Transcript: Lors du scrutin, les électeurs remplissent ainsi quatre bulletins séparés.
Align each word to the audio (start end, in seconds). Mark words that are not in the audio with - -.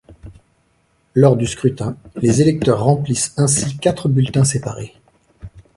Lors 1.13 1.35
du 1.37 1.45
scrutin, 1.45 1.95
les 2.15 2.41
électeurs 2.41 2.83
remplissent 2.83 3.35
ainsi 3.37 3.77
quatre 3.77 4.09
bulletins 4.09 4.43
séparés. 4.45 4.95